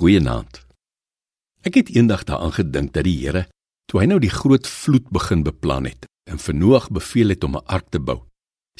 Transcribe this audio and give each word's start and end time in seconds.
Goeienaand. 0.00 0.62
Ek 1.60 1.74
het 1.76 1.90
eendag 1.92 2.22
daaraan 2.24 2.54
gedink 2.56 2.94
dat 2.94 3.04
die 3.04 3.18
Here, 3.20 3.42
toe 3.84 4.00
hy 4.00 4.06
nou 4.08 4.16
die 4.22 4.32
groot 4.32 4.64
vloed 4.64 5.10
begin 5.12 5.42
beplan 5.44 5.84
het 5.90 6.06
en 6.30 6.40
vir 6.40 6.56
Noag 6.56 6.86
beveel 6.96 7.34
het 7.34 7.44
om 7.44 7.58
'n 7.58 7.66
ark 7.68 7.90
te 7.92 8.00
bou, 8.00 8.16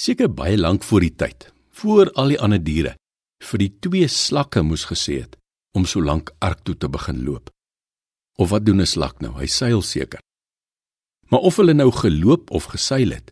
seker 0.00 0.32
baie 0.32 0.56
lank 0.56 0.82
voor 0.82 1.00
die 1.00 1.12
tyd, 1.22 1.52
voor 1.76 2.10
al 2.12 2.32
die 2.32 2.40
ander 2.40 2.62
diere, 2.64 2.96
vir 3.42 3.58
die 3.58 3.72
twee 3.80 4.08
slakke 4.08 4.62
moes 4.62 4.86
gesê 4.88 5.20
het 5.20 5.36
om 5.76 5.84
so 5.84 6.00
lank 6.00 6.32
ark 6.40 6.64
toe 6.64 6.74
te 6.74 6.88
begin 6.88 7.24
loop. 7.24 7.50
Of 8.38 8.48
wat 8.50 8.64
doen 8.64 8.80
'n 8.80 8.86
slak 8.86 9.20
nou? 9.20 9.36
Hy 9.36 9.46
seil 9.46 9.82
seker. 9.82 10.20
Maar 11.28 11.40
of 11.40 11.56
hulle 11.56 11.74
nou 11.74 11.90
geloop 11.92 12.50
of 12.50 12.64
geseil 12.64 13.10
het, 13.10 13.30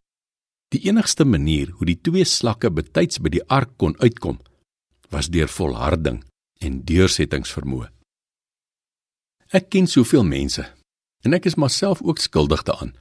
die 0.69 0.85
enigste 0.89 1.25
manier 1.25 1.71
hoe 1.71 1.87
die 1.87 2.01
twee 2.01 2.25
slakke 2.25 2.71
betyds 2.71 3.19
by 3.19 3.29
die 3.29 3.49
ark 3.49 3.71
kon 3.79 3.97
uitkom, 3.99 4.39
was 5.09 5.29
deur 5.29 5.49
volharding 5.49 6.28
en 6.65 6.83
deursettingsvermoë. 6.85 7.89
Ek 9.55 9.71
ken 9.73 9.87
soveel 9.89 10.27
mense 10.29 10.65
en 11.25 11.35
ek 11.35 11.49
is 11.51 11.57
myself 11.57 12.03
ook 12.03 12.21
skuldig 12.21 12.63
daaraan 12.69 12.95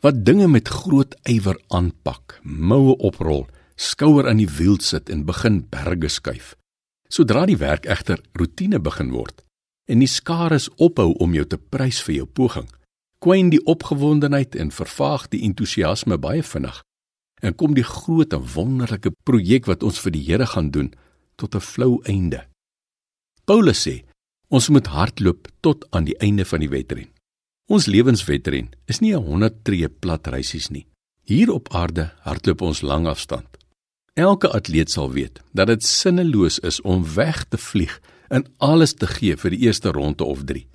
wat 0.00 0.20
dinge 0.22 0.46
met 0.46 0.68
groot 0.70 1.16
ywer 1.26 1.56
aanpak, 1.74 2.38
moue 2.42 2.94
oprol, 3.02 3.48
skouer 3.74 4.28
aan 4.30 4.38
die 4.38 4.50
wiel 4.58 4.76
sit 4.78 5.10
en 5.10 5.24
begin 5.26 5.64
berge 5.70 6.06
skuif. 6.08 6.52
Sodra 7.10 7.46
die 7.50 7.58
werk 7.58 7.88
egter 7.90 8.22
rotine 8.38 8.78
begin 8.78 9.10
word 9.10 9.42
en 9.88 10.02
die 10.04 10.10
skares 10.10 10.68
ophou 10.76 11.14
om 11.24 11.32
jou 11.34 11.46
te 11.48 11.56
prys 11.56 12.02
vir 12.04 12.18
jou 12.20 12.26
poging, 12.28 12.66
kwyn 13.24 13.48
die 13.50 13.62
opgewondenheid 13.64 14.54
en 14.60 14.70
vervaag 14.70 15.26
die 15.32 15.40
entoesiasme 15.48 16.18
baie 16.20 16.44
vinnig 16.44 16.82
en 17.42 17.54
kom 17.54 17.74
die 17.74 17.86
groot 17.86 18.34
en 18.36 18.44
wonderlike 18.54 19.14
projek 19.26 19.66
wat 19.70 19.82
ons 19.86 19.98
vir 20.02 20.14
die 20.14 20.24
Here 20.26 20.46
gaan 20.46 20.70
doen 20.70 20.92
tot 21.36 21.54
'n 21.54 21.60
flou 21.60 22.02
einde. 22.04 22.44
Paulus 23.48 23.80
sê, 23.80 24.02
ons 24.52 24.66
moet 24.68 24.88
hardloop 24.92 25.46
tot 25.64 25.86
aan 25.96 26.04
die 26.04 26.16
einde 26.20 26.44
van 26.44 26.60
die 26.60 26.68
wedren. 26.68 27.06
Ons 27.72 27.86
lewenswedren 27.88 28.68
is 28.92 29.00
nie 29.00 29.14
'n 29.16 29.24
100 29.24 29.64
tree 29.64 29.88
plat 29.88 30.26
reisies 30.26 30.68
nie. 30.68 30.86
Hier 31.24 31.50
op 31.52 31.72
aarde 31.72 32.12
hardloop 32.26 32.60
ons 32.60 32.82
lang 32.82 33.06
afstand. 33.06 33.48
Elke 34.14 34.48
atleet 34.52 34.90
sal 34.90 35.12
weet 35.12 35.40
dat 35.54 35.66
dit 35.66 35.82
sinneloos 35.84 36.58
is 36.58 36.80
om 36.80 37.14
weg 37.14 37.44
te 37.48 37.56
vlieg 37.56 38.00
en 38.28 38.44
alles 38.58 38.94
te 38.94 39.06
gee 39.06 39.36
vir 39.36 39.50
die 39.50 39.60
eerste 39.66 39.92
ronde 39.92 40.24
of 40.24 40.44
3. 40.44 40.66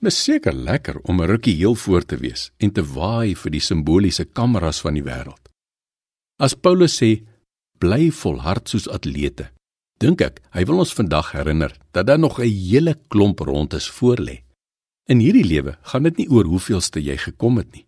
Dit 0.00 0.12
is 0.12 0.22
seker 0.24 0.52
lekker 0.52 1.00
om 1.02 1.20
'n 1.20 1.26
rukkie 1.26 1.56
heel 1.56 1.74
voor 1.74 2.04
te 2.04 2.16
wees 2.16 2.50
en 2.58 2.70
te 2.72 2.82
waai 2.82 3.34
vir 3.34 3.50
die 3.50 3.60
simboliese 3.60 4.24
kameras 4.24 4.80
van 4.80 4.94
die 4.94 5.02
wêreld. 5.02 5.48
As 6.38 6.54
Paulus 6.54 7.02
sê, 7.02 7.26
bly 7.78 8.10
volhard 8.10 8.68
soos 8.68 8.88
atlete, 8.88 9.50
dink 10.00 10.22
ek 10.24 10.40
hy 10.56 10.64
wil 10.68 10.80
ons 10.82 10.94
vandag 10.96 11.34
herinner 11.36 11.74
dat 11.92 12.06
daar 12.08 12.18
nog 12.18 12.40
'n 12.40 12.48
hele 12.48 12.94
klomp 13.08 13.40
rondes 13.40 13.90
voorlê. 13.90 14.42
In 15.06 15.18
hierdie 15.18 15.44
lewe 15.44 15.78
gaan 15.82 16.02
dit 16.02 16.16
nie 16.16 16.28
oor 16.28 16.44
hoeveelste 16.44 17.02
jy 17.02 17.16
gekom 17.16 17.56
het 17.56 17.72
nie. 17.72 17.86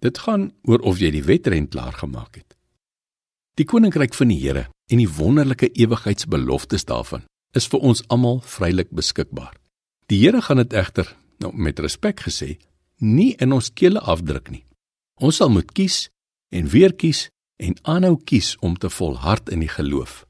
Dit 0.00 0.18
gaan 0.18 0.52
oor 0.64 0.80
of 0.80 0.98
jy 0.98 1.10
die 1.10 1.22
wedren 1.22 1.68
klaar 1.68 1.92
gemaak 1.92 2.34
het. 2.34 2.56
Die 3.54 3.64
koninkryk 3.64 4.14
van 4.14 4.28
die 4.28 4.40
Here 4.40 4.68
en 4.90 4.98
die 4.98 5.08
wonderlike 5.08 5.70
ewigheidsbeloftes 5.72 6.84
daarvan 6.84 7.22
is 7.54 7.68
vir 7.70 7.80
ons 7.80 8.02
almal 8.08 8.40
vrylik 8.40 8.90
beskikbaar. 8.90 9.54
Die 10.06 10.18
Here 10.18 10.42
gaan 10.42 10.56
dit 10.56 10.72
egter, 10.72 11.16
nou 11.38 11.52
met 11.56 11.78
respek 11.78 12.20
gesê, 12.20 12.58
nie 12.98 13.34
in 13.38 13.52
ons 13.52 13.70
kele 13.70 14.00
afdruk 14.00 14.50
nie. 14.50 14.64
Ons 15.20 15.36
sal 15.36 15.48
moet 15.48 15.70
kies 15.72 16.08
en 16.50 16.68
weer 16.68 16.92
kies 16.92 17.28
en 17.56 17.76
aanhou 17.82 18.16
kies 18.24 18.56
om 18.60 18.76
te 18.76 18.90
volhard 18.90 19.48
in 19.48 19.60
die 19.60 19.70
geloof. 19.70 20.24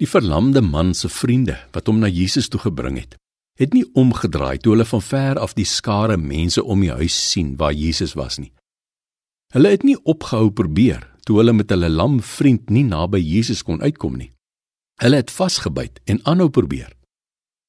Die 0.00 0.08
verlamde 0.08 0.62
man 0.64 0.94
se 0.96 1.10
vriende 1.12 1.58
wat 1.74 1.88
hom 1.90 1.98
na 2.00 2.08
Jesus 2.08 2.48
toe 2.48 2.60
gebring 2.62 2.96
het, 2.96 3.18
het 3.60 3.74
nie 3.76 3.84
omgedraai 4.00 4.56
toe 4.56 4.72
hulle 4.72 4.86
van 4.88 5.02
ver 5.04 5.40
af 5.44 5.52
die 5.58 5.68
skare 5.68 6.16
mense 6.16 6.64
om 6.64 6.80
die 6.80 6.94
huis 7.02 7.16
sien 7.32 7.50
waar 7.60 7.76
Jesus 7.76 8.16
was 8.16 8.38
nie. 8.40 8.52
Hulle 9.52 9.74
het 9.74 9.84
nie 9.84 9.98
opgehou 10.08 10.48
probeer 10.56 11.04
toe 11.28 11.42
hulle 11.42 11.52
met 11.52 11.68
hulle 11.74 11.92
lam 11.92 12.16
vriend 12.24 12.72
nie 12.72 12.86
naby 12.88 13.20
Jesus 13.20 13.60
kon 13.66 13.84
uitkom 13.84 14.16
nie. 14.16 14.30
Hulle 15.04 15.20
het 15.20 15.36
vasgebyt 15.36 16.00
en 16.08 16.24
aanhou 16.24 16.48
probeer. 16.48 16.96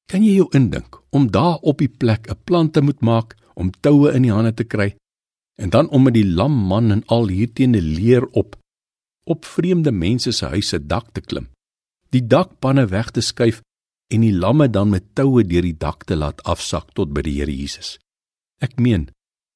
Kan 0.08 0.24
jy 0.24 0.38
jou 0.40 0.48
indink 0.56 1.02
om 1.12 1.28
daar 1.28 1.60
op 1.60 1.84
die 1.84 1.92
plek 1.92 2.30
'n 2.30 2.40
plan 2.48 2.70
te 2.70 2.80
moet 2.80 3.00
maak 3.00 3.36
om 3.54 3.70
toue 3.70 4.08
in 4.16 4.22
die 4.22 4.32
hande 4.32 4.54
te 4.54 4.64
kry 4.64 4.94
en 5.60 5.70
dan 5.70 5.88
om 5.88 6.02
met 6.02 6.14
die 6.14 6.28
lam 6.40 6.52
man 6.52 6.92
en 6.92 7.04
al 7.06 7.28
hierteene 7.28 7.80
leer 7.80 8.24
op 8.32 8.56
op 9.24 9.44
vreemde 9.44 9.92
mense 9.92 10.32
se 10.32 10.46
huise 10.46 10.86
dak 10.86 11.12
te 11.12 11.20
klim 11.20 11.51
die 12.12 12.22
dakpanne 12.22 12.86
weg 12.92 13.10
te 13.10 13.24
skuif 13.24 13.62
en 14.12 14.24
die 14.24 14.34
lamme 14.36 14.68
dan 14.68 14.92
met 14.92 15.14
toue 15.16 15.44
deur 15.48 15.64
die 15.64 15.76
dak 15.76 16.04
te 16.04 16.16
laat 16.16 16.42
afsak 16.44 16.92
tot 16.96 17.12
by 17.16 17.24
die 17.24 17.38
Here 17.38 17.52
Jesus. 17.52 17.96
Ek 18.60 18.76
meen, 18.76 19.08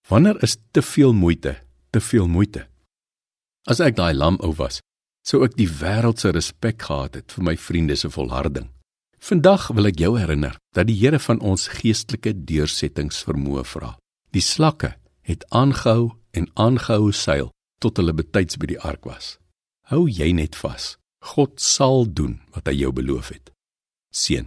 wanneer 0.09 0.41
is 0.43 0.56
te 0.72 0.83
veel 0.83 1.12
moeite, 1.12 1.59
te 1.93 2.00
veel 2.00 2.28
moeite? 2.28 2.67
As 3.69 3.83
ek 3.84 3.99
daai 3.99 4.15
lam 4.17 4.41
ou 4.41 4.55
was, 4.56 4.81
sou 5.27 5.43
ek 5.44 5.59
die 5.59 5.69
wêreld 5.69 6.22
se 6.22 6.33
respek 6.33 6.87
gehad 6.89 7.19
het 7.21 7.34
vir 7.37 7.44
my 7.50 7.56
vriende 7.61 7.97
se 7.99 8.09
volharding. 8.11 8.71
Vandag 9.21 9.69
wil 9.75 9.88
ek 9.91 10.00
jou 10.00 10.15
herinner 10.17 10.56
dat 10.77 10.88
die 10.88 10.97
Here 10.97 11.19
van 11.19 11.41
ons 11.41 11.69
geestelike 11.81 12.33
deursettingsvermoë 12.47 13.65
vra. 13.67 13.97
Die 14.33 14.44
slakke 14.44 14.94
het 15.27 15.44
aangehou 15.50 16.15
en 16.37 16.49
aangehou 16.55 17.11
seil 17.12 17.50
tot 17.83 17.99
hulle 17.99 18.15
betyds 18.17 18.56
by 18.61 18.71
die 18.71 18.81
ark 18.81 19.05
was. 19.09 19.37
Hou 19.91 20.06
jy 20.09 20.31
net 20.37 20.56
vas. 20.56 20.94
God 21.26 21.60
sal 21.60 22.06
doen 22.06 22.38
wat 22.54 22.69
hy 22.70 22.76
jou 22.81 22.92
beloof 22.94 23.32
het. 23.34 23.50
Seën 24.14 24.47